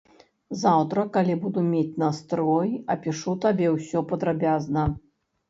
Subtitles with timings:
[0.61, 4.89] Заўтра, калі буду мець настрой, апішу табе ўсё падрабязна.